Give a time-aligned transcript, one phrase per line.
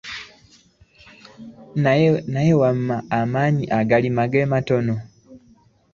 [2.33, 4.95] Naye wamma amaanyi agalima ge matono.